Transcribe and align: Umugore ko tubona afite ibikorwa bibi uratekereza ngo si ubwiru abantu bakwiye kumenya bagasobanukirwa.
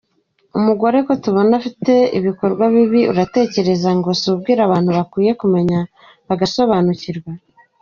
Umugore 0.57 0.97
ko 1.05 1.11
tubona 1.23 1.51
afite 1.59 1.93
ibikorwa 2.17 2.63
bibi 2.73 3.01
uratekereza 3.11 3.89
ngo 3.97 4.09
si 4.19 4.25
ubwiru 4.33 4.61
abantu 4.67 4.89
bakwiye 4.97 5.31
kumenya 5.41 5.79
bagasobanukirwa. 6.27 7.31